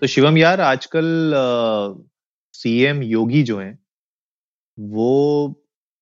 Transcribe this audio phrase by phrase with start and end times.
[0.00, 1.32] तो शिवम यार आजकल
[2.52, 3.78] सीएम योगी जो हैं
[4.78, 5.54] वो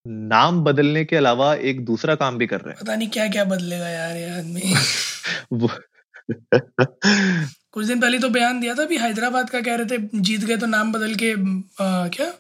[0.07, 3.45] नाम बदलने के अलावा एक दूसरा काम भी कर रहे हैं। पता नहीं क्या क्या
[3.45, 4.61] बदलेगा यार ये आदमी
[7.73, 10.57] कुछ दिन पहले तो बयान दिया था भी हैदराबाद का कह रहे थे जीत गए
[10.57, 11.33] तो नाम बदल के
[11.85, 12.35] आ, क्या?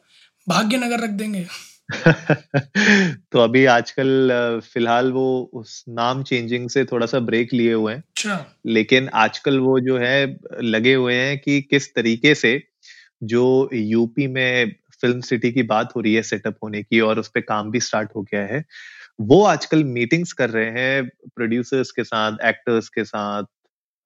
[0.49, 1.47] भाग्यनगर रख देंगे।
[3.33, 4.31] तो अभी आजकल
[4.73, 9.59] फ़िलहाल वो उस नाम चेंजिंग से थोड़ा सा ब्रेक लिए हुए हैं। अच्छा। लेकिन आजकल
[9.59, 12.63] वो जो है लगे हुए हैं कि किस तरीके से
[13.23, 14.73] जो यूपी में
[15.03, 17.81] फ़िल्म सिटी की बात हो रही है सेटअप होने की और उस पे काम भी
[17.81, 18.65] स्टार्ट हो गया है
[19.21, 23.43] वो आजकल मीटिंग्स कर रहे हैं प्रोड्यूसर्स के साथ एक्टर्स के साथ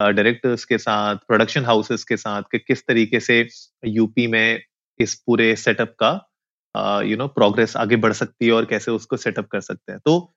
[0.00, 3.48] डायरेक्टर्स के साथ प्रोडक्शन हाउसेस के साथ कि किस तरीके से
[3.86, 4.62] यूपी में
[5.00, 6.31] इस पूरे सेटअप का
[6.74, 10.32] यू नो प्रोग्रेस आगे बढ़ सकती है और कैसे उसको सेटअप कर सकते हैं। तो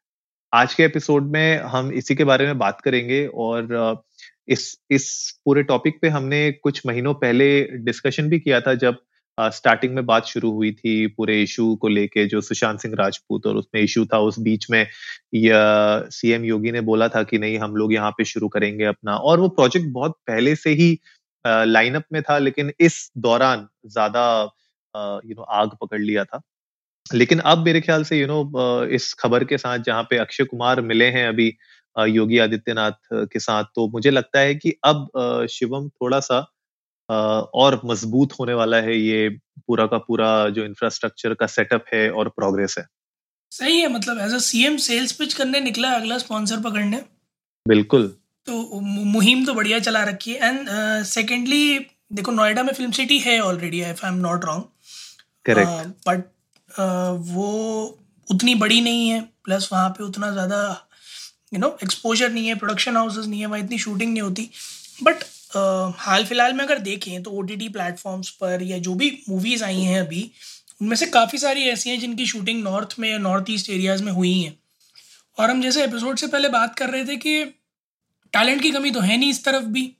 [0.53, 4.03] आज के एपिसोड में हम इसी के बारे में बात करेंगे और
[4.47, 5.07] इस इस
[5.45, 7.47] पूरे टॉपिक पे हमने कुछ महीनों पहले
[7.85, 8.97] डिस्कशन भी किया था जब
[9.37, 13.55] स्टार्टिंग में बात शुरू हुई थी पूरे इशू को लेके जो सुशांत सिंह राजपूत और
[13.57, 14.85] उसमें इशू था उस बीच में।
[15.35, 19.39] सीएम योगी ने बोला था कि नहीं, हम लोग यहाँ पे शुरू करेंगे अपना। और
[19.39, 20.97] वो प्रोजेक्ट बहुत पहले से ही
[21.45, 24.45] लाइनअप में था, लेकिन इस दौरान ज़्यादा
[25.25, 26.41] यू नो आग पकड़ लिया था।
[27.05, 30.81] लेकिन अब मेरे ख्याल से यू नो इस खबर के साथ जहाँ पे अक्षय कुमार
[30.83, 31.47] मिले हैं अभी
[31.95, 35.07] योगी आदित्यनाथ के साथ तो मुझे लगता है कि अब
[35.51, 36.39] शिवम थोड़ा सा
[37.55, 42.29] और मज़बूत होने वाला है ये पूरा का पूरा जो इंफ्रास्ट्रक्चर का सेटअप है और
[42.31, 42.85] प्रोग्रेस है।
[43.51, 47.01] सही है मतलब as a CM sales pitch करने निकला अगला स्पॉन्सर पकड़ने।
[47.65, 48.07] बिल्कुल।
[48.47, 50.69] तो मुहिम तो बढ़िया चला रखी है। एंड
[51.05, 51.79] सेकेंडली
[52.13, 54.63] देखो नोएडा में फ़िल्म सिटी है already if I am not wrong
[55.49, 56.23] but
[57.29, 57.47] वो
[58.27, 60.59] उतनी बड़ी नहीं है प्लस वहाँ पे उतना ज़्यादा
[61.53, 64.49] यू नो एक्सपोजर नहीं है प्रोडक्शन हाउसेस नहीं है, वहाँ इतनी शूटिंग नहीं होती.
[65.03, 65.23] बट
[65.97, 69.63] हाल फ़िलहाल में अगर देखें तो ओ टी टी प्लेटफॉर्म्स पर या जो भी मूवीज़
[69.63, 70.29] आई हैं अभी,
[70.81, 74.11] उनमें से काफ़ी सारी ऐसी हैं जिनकी शूटिंग नॉर्थ में या नॉर्थ ईस्ट एरियाज़ में
[74.11, 74.57] हुई हैं.
[75.37, 77.43] और हम जैसे एपिसोड से पहले बात कर रहे थे कि
[78.33, 79.91] टैलेंट की कमी तो है नहीं इस तरफ़ भी.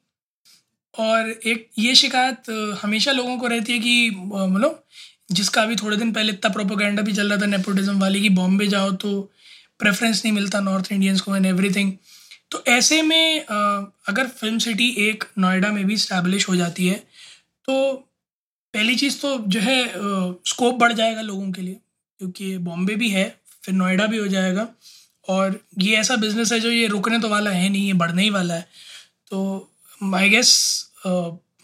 [0.94, 2.50] और एक ये शिकायत
[2.82, 4.84] हमेशा लोगों को रहती है कि मतलब
[5.30, 8.68] जिसका अभी थोड़े दिन पहले इतना प्रोपोगंडा भी चल रहा था नेपोटिज्म वाली कि बॉम्बे
[8.68, 9.20] जाओ तो
[9.80, 11.92] प्रेफरेंस नहीं मिलता नॉर्थ इंडियंस को एंड एवरीथिंग
[12.52, 16.96] तो ऐसे में अगर फ़िल्म सिटी एक नोएडा में भी स्टैब्लिश हो जाती है
[17.68, 17.94] तो
[18.74, 19.84] पहली चीज़ तो जो है
[20.46, 21.78] स्कोप बढ़ जाएगा लोगों के लिए,
[22.20, 23.24] क्योंकि बॉम्बे भी है,
[23.64, 24.68] फिर नोएडा भी हो जाएगा,
[25.28, 28.30] और ये ऐसा बिज़नेस है जो ये रुकने तो वाला है नहीं, ये बढ़ने ही
[28.30, 28.68] वाला है।
[29.32, 29.70] तो
[30.16, 30.52] आई गेस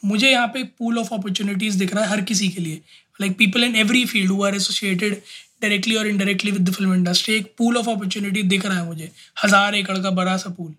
[0.03, 2.81] मुझे यहाँ पे पूल ऑफ़ अपॉर्चुनिटीज़ दिख रहा है हर किसी के लिए।
[3.21, 5.13] Like people in every field who are associated
[5.61, 9.09] directly और indirectly with the film industry एक पूल ऑफ़ अपॉर्चुनिटी दिख रहा है मुझे।
[9.43, 10.73] हज़ार एकड़ का बड़ा सा पूल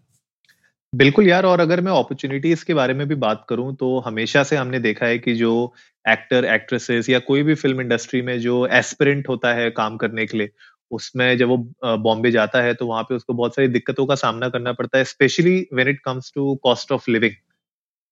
[0.92, 4.56] बिल्कुल यार और अगर मैं अपॉर्चुनिटीज़ के बारे में भी बात करूँ तो हमेशा से
[4.56, 5.52] हमने देखा है कि जो
[6.04, 10.38] एक्टर एक्ट्रेसेस या कोई भी फ़िल्म इंडस्ट्री में जो एस्पिरेंट होता है काम करने के
[10.38, 10.50] लिए
[10.90, 11.56] उसमें जब वो
[11.98, 15.04] बॉम्बे जाता है तो वहाँ पे उसको बहुत सारी दिक्कतों का सामना करना पड़ता है
[15.04, 17.34] specially when it comes to cost of living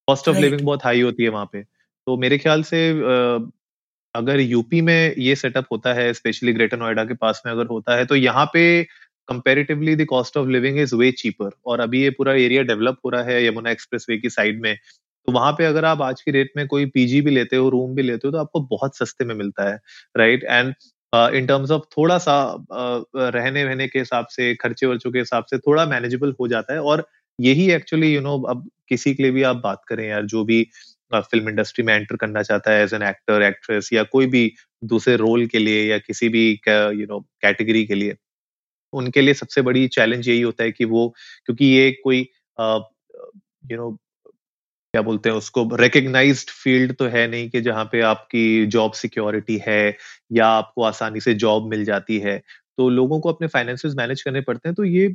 [0.09, 2.79] cost of living बहुत हाई होती है वहाँ पे। तो मेरे ख्याल से
[4.15, 7.97] अगर यूपी में ये सेटअप होता है स्पेशली ग्रेटर नोएडा के पास में अगर होता
[7.97, 8.83] है तो यहाँ पे
[9.29, 13.11] comparatively the cost of living is way cheaper और अभी ये पूरा एरिया डेवलप हो
[13.11, 14.77] रहा है यमुना एक्सप्रेसवे की साइड में
[15.29, 17.95] तो वहाँ पे अगर आप आज की रेट में कोई पीजी भी लेते हो रूम
[17.95, 19.79] भी लेते हो तो आपको बहुत सस्ते में मिलता है
[20.17, 20.75] right and
[21.35, 25.45] in terms of थोड़ा सा uh, रहने वहने के हिसाब से खर्चे वर्चों के हिसाब
[25.45, 27.07] से थोड़ा मैनेजेबल हो जाता है। और
[27.41, 30.67] यही एक्चुअली यू नो अब किसी के लिए भी आप बात करें यार जो भी
[31.13, 34.53] फ़िल्म इंडस्ट्री में एंटर करना चाहता है एज एन एक्टर एक्ट्रेस या कोई भी
[34.85, 38.17] दूसरे रोल के लिए या किसी भी यू नो कैटेगरी के लिए।
[38.93, 41.09] उनके लिए सबसे बड़ी चैलेंज यही होता है कि वो,
[41.47, 42.21] क्योंकि ये कोई
[42.59, 43.91] यू नो
[44.95, 49.61] क्या बोलते हैं उसको रिकग्नाइज्ड फ़ील्ड तो है नहीं कि जहाँ पे आपकी जॉब सिक्योरिटी
[49.69, 49.97] है
[50.33, 52.39] या आपको आसानी से जॉब मिल जाती है।
[52.79, 55.09] तो लोगों को अपने फाइनेंसेस मैनेज करने पड़ते हैं तो ये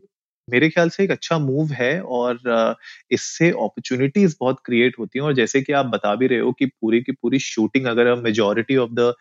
[0.48, 2.40] मेरे ख्याल से एक अच्छा मूव है और
[3.12, 6.66] इससे अपॉर्चुनिटीज़ बहुत क्रिएट होती हैं। और जैसे कि आप बता भी रहे हो कि
[6.66, 9.14] पूरी की पूरी शूटिंग अगर हम majority of the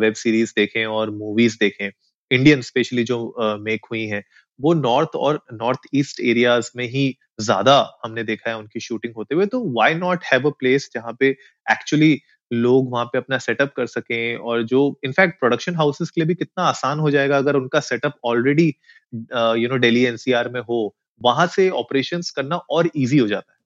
[0.00, 1.88] web series देखें और मूवीज़ देखें
[2.30, 3.18] इंडियन स्पेशली जो
[3.60, 4.22] मेक हुई हैं,
[4.58, 7.74] वो नॉर्थ और नॉर्थ ईस्ट एरियाज़ में ही ज़्यादा
[8.04, 11.28] हमने देखा है उनकी शूटिंग होते हुए। तो why not have a place जहाँ पे
[11.66, 12.12] एक्चुअली
[12.52, 16.34] लोग वहाँ पे अपना सेटअप कर सकें और जो इनफैक्ट प्रोडक्शन हाउसेस के लिए भी
[16.34, 18.74] कितना आसान हो जाएगा अगर उनका setup already
[19.62, 23.58] you know Delhi NCR में हो वहाँ से ऑपरेशंस करना और इजी हो जाता है।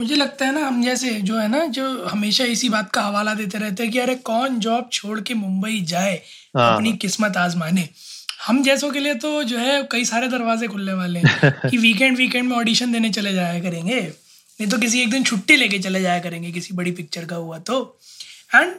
[0.00, 3.34] मुझे लगता है ना हम जैसे जो है ना जो हमेशा इसी बात का हवाला
[3.34, 6.22] देते रहते हैं कि अरे कौन जॉब छोड़ के मुंबई जाए
[6.56, 7.88] हाँ। अपनी किस्मत आजमाने?
[8.46, 12.16] हम जैसों के लिए तो जो है कई सारे दरवाजे खुलने वाले हैं कि वीकेंड
[12.16, 14.00] वीकेंड में ऑडिशन देने चले जाया करेंगे।
[14.58, 17.58] नहीं तो किसी एक दिन छुट्टी लेके चले जाया करेंगे किसी बड़ी पिक्चर का हुआ
[17.60, 17.78] तो।
[18.54, 18.74] एंड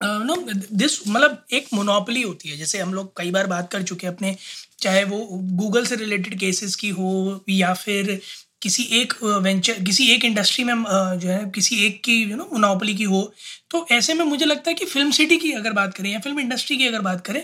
[0.00, 0.36] नो
[0.72, 4.14] दिस मतलब एक मोनोपली होती है। जैसे हम लोग कई बार बात कर चुके हैं
[4.14, 4.36] अपने,
[4.78, 5.18] चाहे वो
[5.58, 8.20] गूगल से रिलेटेड केसेस की हो या फिर
[8.62, 12.94] किसी एक वेंचर किसी एक इंडस्ट्री में जो है, किसी एक की यू नो मोनोपली
[12.94, 13.22] की हो।
[13.70, 16.40] तो ऐसे में मुझे लगता है कि फ़िल्म सिटी की अगर बात करें या फ़िल्म
[16.40, 17.42] इंडस्ट्री की अगर बात करें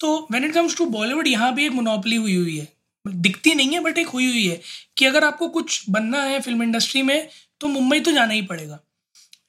[0.00, 2.68] तो when it comes to Bollywood यहाँ भी एक मोनोपली हुई हुई है।
[3.04, 4.60] दिखती नहीं है बट एक हुई हुई है
[4.96, 7.28] कि अगर आपको कुछ बनना है फ़िल्म इंडस्ट्री में
[7.60, 8.78] तो मुंबई तो जाना ही पड़ेगा।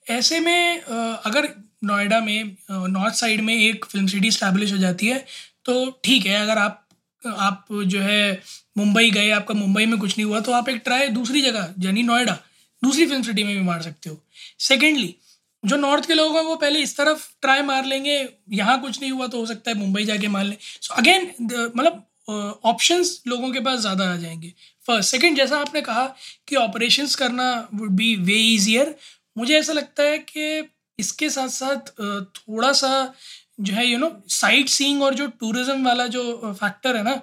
[0.07, 1.49] ऐसे में अगर
[1.83, 5.25] नोएडा में नॉर्थ साइड में एक फ़िल्म सिटी स्टैब्लिश हो जाती है
[5.65, 6.77] तो ठीक है, अगर आप
[7.23, 8.41] आप जो है
[8.77, 12.03] मुंबई गए, आपका मुंबई में कुछ नहीं हुआ तो आप एक ट्राई दूसरी जगह, यानी
[12.03, 12.37] नोएडा,
[12.83, 14.17] दूसरी फ़िल्म सिटी में भी मार सकते हो।
[14.59, 15.15] सेकेंडली
[15.63, 19.11] जो नॉर्थ के लोग हैं, वो पहले इस तरफ़ ट्राई मार लेंगे, यहाँ कुछ नहीं
[19.11, 21.31] हुआ तो हो सकता है मुंबई जाके मार लें। सो अगेन
[21.75, 24.53] मतलब ऑप्शंस लोगों के पास ज़्यादा आ जाएँगे।
[24.85, 26.05] फ़र्स्ट सेकंड जैसा आपने कहा
[26.47, 28.95] कि ऑपरेशंस करना वुड बी वे ईजियर
[29.35, 30.63] मुझे ऐसा लगता है कि
[30.99, 31.89] इसके साथ साथ
[32.37, 33.13] थोड़ा सा
[33.59, 37.13] जो है यू नो साइट सीइंग और जो टूरिज़्म वाला जो फैक्टर है ना,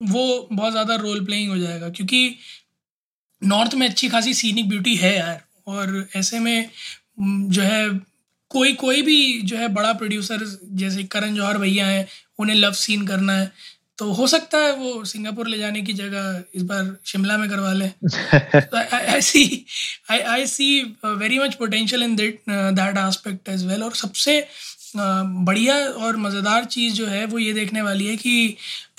[0.00, 2.36] वो बहुत ज़्यादा रोल प्लेइंग हो जाएगा। क्योंकि
[3.42, 6.70] नॉर्थ में अच्छी खासी सीनिक ब्यूटी है यार, और ऐसे में
[7.20, 7.88] जो है
[8.50, 10.44] कोई कोई भी जो है, बड़ा प्रोड्यूसर
[10.74, 12.06] जैसे करण जौहर भैया हैं,
[12.38, 13.50] उन्हें लव सीन करना है।
[14.00, 17.72] तो हो सकता है वो सिंगापुर ले जाने की जगह इस बार शिमला में करवा
[17.72, 17.90] लें।
[18.92, 19.42] I see
[20.10, 20.68] I I see
[21.04, 26.64] very much potential in that that aspect as well और सबसे uh, बढ़िया और मज़ेदार
[26.64, 28.56] चीज़ जो है वो ये देखने वाली है कि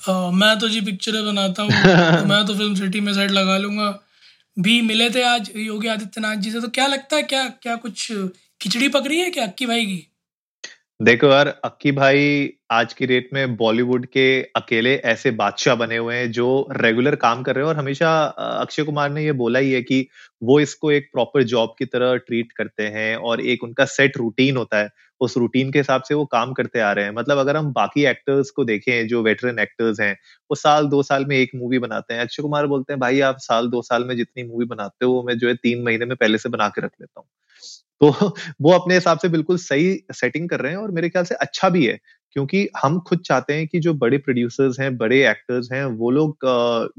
[0.10, 3.58] uh, मैं तो जी पिक्चरें बनाता हूँ तो मैं तो फ़िल्म सिटी में सेट लगा
[3.58, 3.90] लूँगा।
[4.60, 8.12] भी मिले थे आज योगी आदित्यनाथ जी से तो क्या लगता है क्या क्या कुछ
[8.62, 10.08] खिचड़ी पक रही है क्या अक्की भाई की?
[11.02, 14.26] देखो यार अक्की भाई आज की डेट में बॉलीवुड के
[14.56, 18.12] अकेले ऐसे बादशाह बने हुए हैं जो रेगुलर काम कर रहे हैं और हमेशा
[18.62, 20.06] अक्षय कुमार ने ये बोला ही है कि
[20.42, 24.58] वो इसको एक प्रॉपर जॉब की तरह ट्रीट करते हैं और एक उनका सेट रूटीन
[24.58, 24.90] होता है।
[25.22, 28.06] उस रूटीन के हिसाब से वो काम करते आ रहे हैं। मतलब अगर हम बाकी
[28.06, 30.14] एक्टर्स को देखें, जो वेटरन एक्टर्स हैं,
[30.50, 33.38] वो साल दो साल में एक मूवी बनाते हैं। अक्षय कुमार बोलते हैं, भाई, आप
[33.40, 36.38] साल दो साल में जितनी मूवी बनाते हो, मैं जो है तीन महीने में पहले
[36.38, 37.28] से बना के रख लेता हूँ।
[38.02, 41.36] तो वो अपने हिसाब से बिल्कुल सही सेटिंग कर रहे हैं और मेरे ख्याल से
[41.38, 41.98] अच्छा भी है।
[42.36, 46.38] क्योंकि हम खुद चाहते हैं कि जो बड़े प्रोड्यूसर्स हैं, बड़े एक्टर्स हैं, वो लोग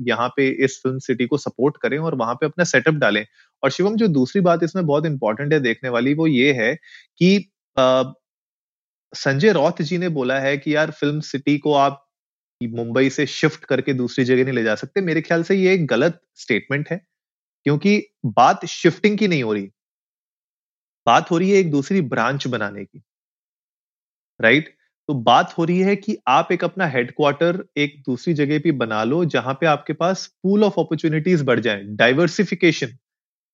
[0.09, 3.25] यहाँ पे इस फ़िल्म सिटी को सपोर्ट करें और वहाँ पे अपना सेटअप डालें।
[3.63, 6.75] और शिवम, जो दूसरी बात इसमें बहुत इंपॉर्टेंट है देखने वाली, वो ये है
[7.19, 7.51] कि
[9.13, 11.99] संजय रौत जी ने बोला है कि यार फ़िल्म सिटी को आप
[12.61, 15.87] मुंबई से शिफ्ट करके दूसरी जगह नहीं ले जा सकते। मेरे ख्याल से ये एक
[15.87, 17.01] गलत स्टेटमेंट है,
[17.67, 19.71] क्योंकि बात शिफ्टिंग की नहीं हो रही।
[21.07, 23.03] बात हो रही है एक दूसरी ब्रांच बनाने की।
[24.41, 24.75] राइट
[25.13, 29.03] तो बात हो रही है कि आप एक अपना हेडक्वार्टर एक दूसरी जगह पे बना
[29.05, 32.97] लो जहाँ पे आपके पास पूल ऑफ़ अपॉर्चुनिटीज़ बढ़ जाए डाइवर्सिफिकेशन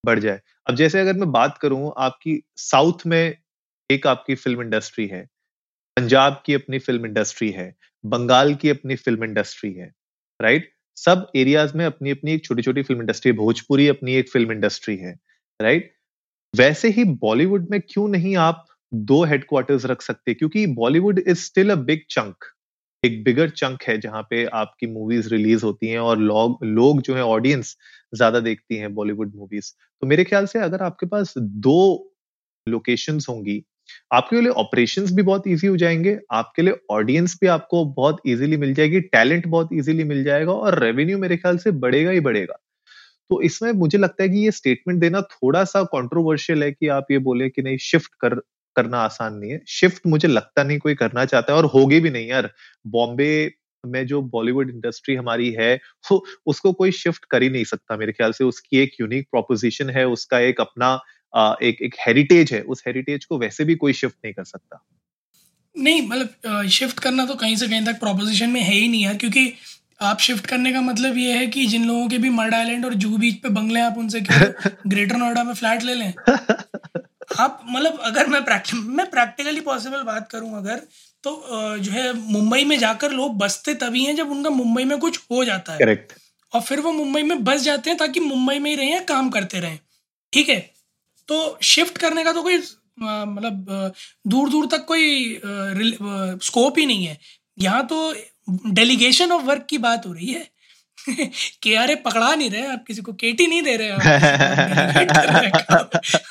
[0.05, 3.37] बढ़ जाए। अब जैसे अगर मैं बात करूँ, आपकी साउथ में
[3.91, 5.23] एक आपकी फ़िल्म इंडस्ट्री है,
[5.97, 7.75] पंजाब की अपनी फ़िल्म इंडस्ट्री है,
[8.05, 9.93] बंगाल की अपनी फ़िल्म इंडस्ट्री है
[10.41, 14.31] राइट सब एरियाज़ में अपनी अपनी एक छोटी छोटी फ़िल्म इंडस्ट्री है, भोजपुरी अपनी एक
[14.31, 15.19] फ़िल्म इंडस्ट्री है
[15.61, 15.93] राइट
[16.55, 21.71] वैसे ही बॉलीवुड में क्यों नहीं आप दो हेडक्वार्टर्स रख सकते क्योंकि Bollywood is still
[21.71, 22.45] a big chunk
[23.03, 27.15] एक बिगर चंक है जहाँ पे आपकी मूवीज़ रिलीज़ होती हैं और लोग लोग जो
[27.15, 27.77] है ऑडियंस
[28.13, 31.79] ज़्यादा देखती हैं बॉलीवुड मूवीज़ तो मेरे ख्याल से अगर आपके पास दो
[32.67, 33.63] लोकेशंस होंगी,
[34.13, 38.57] आपके लिए ऑपरेशन भी बहुत ईजी हो जाएँगे, आपके लिए ऑडियंस भी आपको बहुत इजीली
[38.57, 42.59] मिल जाएगी टैलेंट बहुत इजीली मिल जाएगा और रेवेन्यू मेरे ख्याल से बढ़ेगा ही बढ़ेगा।
[43.31, 47.07] तो इसमें मुझे लगता है कि ये स्टेटमेंट देना थोड़ा सा कंट्रोवर्शियल है कि आप
[47.13, 48.41] ये बोले कि नहीं शिफ्ट कर
[48.79, 52.11] करना आसान नहीं है। शिफ्ट मुझे लगता नहीं कोई करना चाहता है और होगी भी
[52.11, 52.51] नहीं यार।
[52.87, 53.31] बॉम्बे
[53.85, 55.75] में जो बॉलीवुड इंडस्ट्री हमारी है
[56.11, 59.91] वो उसको कोई शिफ्ट कर ही नहीं सकता मेरे ख्याल से। उसकी एक यूनिक प्रोपोजिशन
[59.91, 60.93] है उसका एक अपना
[61.63, 64.85] एक एक हेरिटेज है। उस हेरिटेज को वैसे भी कोई शिफ्ट नहीं कर सकता।
[65.77, 69.15] नहीं मतलब शिफ्ट करना तो कहीं से कहीं तक प्रोपोजिशन में है ही नहीं है
[69.15, 69.53] क्योंकि
[70.01, 72.95] आप शिफ्ट करने का मतलब ये है कि जिन लोगों के भी मर्ड आइलैंड और
[72.95, 76.13] जू बीच पे बंगले आप उनसे ग्रेटर नोएडा में फ्लैट ले लें।
[77.39, 80.83] आप मतलब अगर मैं प्रैक्टिक मैं प्रैक्टिकली पॉसिबल बात करूँ अगर
[81.25, 81.33] तो
[81.79, 85.45] जो है मुंबई में जाकर लोग बसते तभी हैं जब उनका मुंबई में कुछ हो
[85.45, 86.13] जाता है। करेक्ट
[86.53, 89.61] और फिर वो मुंबई में बस जाते हैं ताकि मुंबई में ही रहें काम करते
[89.61, 89.79] रहें।
[90.33, 90.59] ठीक है?
[91.29, 92.59] तो शिफ्ट करने का तो कोई
[93.01, 93.93] मतलब
[94.27, 95.41] दूर दूर तक कोई
[96.45, 97.19] स्कोप ही नहीं है।
[97.59, 98.15] यहाँ तो
[98.69, 100.47] डेलीगेशन ऑफ़ वर्क की बात हो रही है।
[101.63, 104.01] के आर ए पकड़ा नहीं रहे, आप किसी को केटी नहीं दे रहे, आप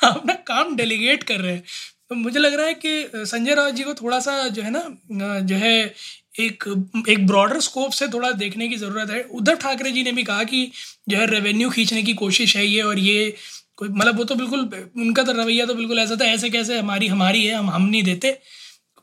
[0.03, 1.63] अपना काम डेलीगेट कर रहे हैं।
[2.09, 5.39] तो मुझे लग रहा है कि संजय राउत जी को थोड़ा सा जो है ना
[5.39, 5.93] जो है
[6.39, 10.23] एक एक ब्रॉडर स्कोप से थोड़ा देखने की ज़रूरत है। उद्धव ठाकरे जी ने भी
[10.23, 10.71] कहा कि
[11.09, 13.35] जो है रेवेन्यू खींचने की कोशिश है ये और ये
[13.75, 14.59] कोई मतलब वो तो बिल्कुल,
[14.97, 18.03] उनका तो रवैया तो बिल्कुल ऐसा था, ऐसे कैसे हमारी हमारी है, हम हम नहीं
[18.03, 18.39] देते।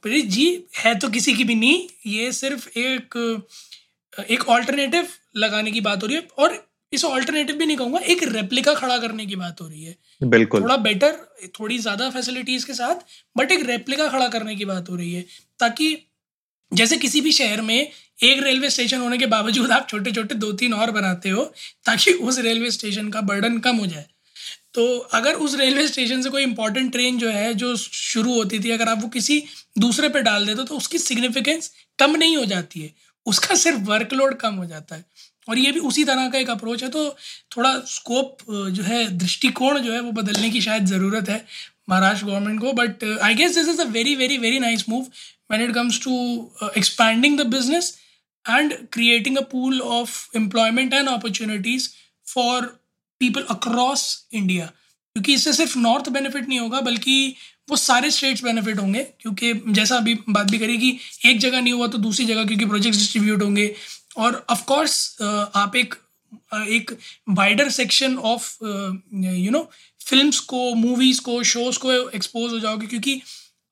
[0.07, 3.09] जी, है तो किसी की भी नहीं, ये सिर्फ़ एक
[4.21, 8.23] एक ऑल्टरनेटिव लगाने की बात हो रही है और इस ऑल्टरनेटिव भी नहीं कहूँगा एक
[8.27, 11.17] रेप्लिका खड़ा करने की बात हो रही है। बिल्कुल। थोड़ा बेटर
[11.51, 13.05] थोड़ी ज़्यादा फैसिलिटीज़ के साथ
[13.37, 15.25] बट एक रेप्लिका खड़ा करने की बात हो रही है
[15.61, 15.97] ताकि
[16.73, 20.53] जैसे किसी भी शहर में एक रेलवे स्टेशन होने के बावजूद आप छोटे छोटे दो
[20.55, 21.45] तीन और बनाते हो
[21.87, 24.07] ताकि उस रेलवे स्टेशन का बर्डन कम हो जाए।
[24.75, 28.71] तो अगर उस रेलवे स्टेशन से कोई इंपॉर्टेंट ट्रेन जो है जो शुरू होती थी
[28.71, 29.43] अगर आप वो किसी
[29.79, 32.93] दूसरे पे डाल देते तो उसकी सिग्निफिकेंस कम नहीं हो जाती है।
[33.27, 35.05] उसका सिर्फ़ वर्कलोड कम हो जाता है।
[35.49, 37.09] और ये भी उसी तरह का एक अप्रोच है तो
[37.57, 41.45] थोड़ा स्कोप जो है, दृष्टिकोण जो है, वो बदलने की शायद ज़रूरत है
[41.89, 45.07] महाराष्ट्र गवर्नमेंट को but I guess this is a very very very nice move
[45.53, 46.15] when it comes to
[46.77, 47.97] expanding the business
[48.45, 51.89] and creating a pool of employment and opportunities
[52.27, 52.67] for
[53.21, 54.71] people across India
[55.17, 57.35] क्योंकि इससे सिर्फ़ north benefit नहीं होगा, बल्कि
[57.69, 61.73] वो सारे states benefit होंगे, क्योंकि जैसा अभी बात भी करी कि एक जगह नहीं
[61.73, 63.75] हुआ तो दूसरी जगह, क्योंकि प्रोजेक्ट डिस्ट्रीब्यूट होंगे।
[64.17, 65.95] और ऑफ़ कोर्स आप एक
[66.53, 66.91] एक
[67.31, 69.69] wider section of you know
[70.01, 73.21] films को मूवीज़ को शोज़ को एक्सपोज हो जाओगे, क्योंकि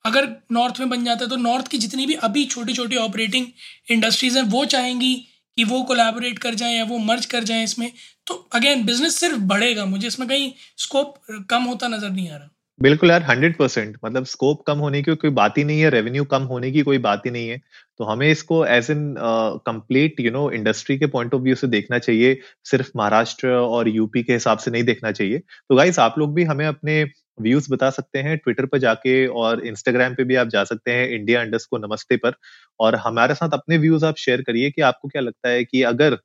[0.05, 3.47] अगर नॉर्थ में बन जाता है तो नॉर्थ की जितनी भी अभी छोटी छोटी ऑपरेटिंग
[3.91, 5.15] इंडस्ट्रीज़ हैं, वो चाहेंगी
[5.59, 7.91] कि वो कोलैबोरेट कर जाएँ या वो मर्ज कर जाएँ इसमें
[8.27, 11.15] तो अगेन बिज़नेस सिर्फ़ बढ़ेगा, मुझे इसमें कहीं स्कोप
[11.51, 12.49] कम होता नज़र नहीं आ रहा।
[12.81, 16.25] बिल्कुल यार हंड्रेड परसेंट मतलब स्कोप कम होने की कोई बात ही नहीं है रेवेन्यू
[16.25, 17.61] कम होने की कोई बात ही नहीं है।
[18.01, 19.15] तो हमें इसको as an
[19.67, 24.23] complete you know industry के पॉइंट ऑफ़ व्यू से देखना चाहिए, सिर्फ़ महाराष्ट्र और यूपी
[24.23, 27.05] के हिसाब से नहीं देखना चाहिए। तो गाइस आप लोग भी हमें अपने
[27.39, 31.09] व्यूज़ बता सकते हैं ट्विटर पर जाके और इंस्टाग्राम पे भी आप जा सकते हैं
[31.11, 32.33] इंडिया अंडर्स को नमस्ते पर।
[32.81, 36.19] और हमारे साथ अपने व्यूज़ आप शेयर करिए कि आपको क्या लगता है कि अगर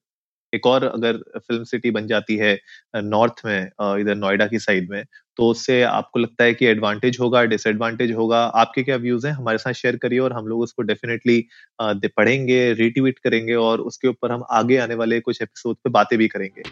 [0.53, 2.57] एक और अगर फ़िल्म सिटी बन जाती है
[2.95, 3.69] नॉर्थ में
[4.01, 5.03] इधर नोएडा की साइड में
[5.37, 8.39] तो उससे आपको लगता है कि एडवांटेज होगा डिसएडवांटेज होगा?
[8.39, 9.33] आपके क्या व्यूज़ हैं?
[9.33, 11.43] हमारे साथ शेयर करिए और हम लोग उसको डेफिनेटली
[11.81, 16.27] पढ़ेंगे रिट्वीट करेंगे और उसके ऊपर हम आगे आने वाले कुछ एपिसोड पे बातें भी
[16.27, 16.63] करेंगे।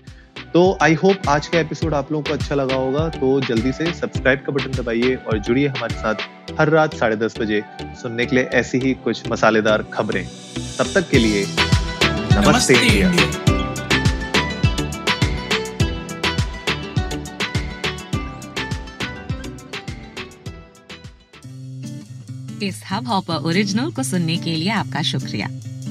[0.55, 3.85] तो आई होप आज का एपिसोड आप लोगों को अच्छा लगा होगा तो जल्दी से
[3.93, 7.61] सब्सक्राइब का बटन दबाइए और जुड़िए हमारे साथ हर रात साढ़े दस बजे
[8.01, 10.23] सुनने के लिए ऐसी ही कुछ मसालेदार खबरें।
[10.77, 13.43] तब तक के लिए नमस्ते, नमस्ते इंडिया, इंडिया।
[22.63, 25.47] इस हब हॉपर ओरिजिनल को सुनने के लिए आपका शुक्रिया।